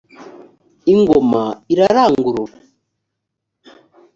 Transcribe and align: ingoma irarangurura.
ingoma 0.93 1.43
irarangurura. 1.73 2.55